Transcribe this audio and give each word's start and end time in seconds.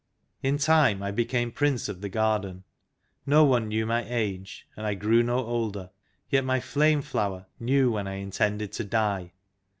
In 0.41 0.57
time 0.57 1.03
I 1.03 1.11
became 1.11 1.51
Prince 1.51 1.87
of 1.87 2.01
the 2.01 2.09
Garden: 2.09 2.63
no 3.27 3.43
one 3.43 3.67
knew 3.67 3.85
my 3.85 4.03
age, 4.09 4.67
and 4.75 4.83
I 4.87 4.95
grew 4.95 5.21
no 5.21 5.45
older; 5.45 5.91
yet 6.27 6.43
my 6.43 6.59
Flame 6.59 7.03
Flower 7.03 7.45
knew 7.59 7.91
when 7.91 8.07
I 8.07 8.15
intended 8.15 8.71
to 8.73 8.83
die. 8.83 9.33